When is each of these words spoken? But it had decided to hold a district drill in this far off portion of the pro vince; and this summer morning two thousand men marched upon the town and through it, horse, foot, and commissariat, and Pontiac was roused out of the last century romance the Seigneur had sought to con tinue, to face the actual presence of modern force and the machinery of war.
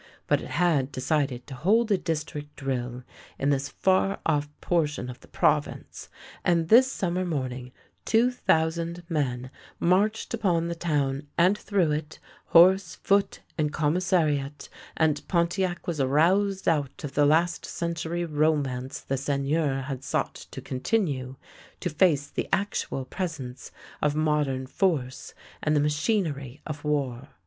But 0.25 0.41
it 0.41 0.49
had 0.49 0.91
decided 0.91 1.45
to 1.45 1.53
hold 1.53 1.91
a 1.91 1.97
district 1.99 2.55
drill 2.55 3.03
in 3.37 3.51
this 3.51 3.69
far 3.69 4.17
off 4.25 4.49
portion 4.59 5.11
of 5.11 5.19
the 5.19 5.27
pro 5.27 5.59
vince; 5.59 6.09
and 6.43 6.69
this 6.69 6.91
summer 6.91 7.23
morning 7.23 7.71
two 8.03 8.31
thousand 8.31 9.03
men 9.09 9.51
marched 9.79 10.33
upon 10.33 10.69
the 10.69 10.73
town 10.73 11.27
and 11.37 11.55
through 11.55 11.91
it, 11.91 12.17
horse, 12.45 12.95
foot, 12.95 13.41
and 13.59 13.71
commissariat, 13.71 14.69
and 14.97 15.21
Pontiac 15.27 15.85
was 15.85 16.01
roused 16.01 16.67
out 16.67 17.03
of 17.03 17.13
the 17.13 17.27
last 17.27 17.63
century 17.63 18.25
romance 18.25 19.01
the 19.01 19.17
Seigneur 19.17 19.81
had 19.81 20.03
sought 20.03 20.33
to 20.33 20.61
con 20.63 20.79
tinue, 20.79 21.35
to 21.79 21.91
face 21.91 22.27
the 22.27 22.49
actual 22.51 23.05
presence 23.05 23.71
of 24.01 24.15
modern 24.15 24.65
force 24.65 25.35
and 25.61 25.75
the 25.75 25.79
machinery 25.79 26.59
of 26.65 26.83
war. 26.83 27.27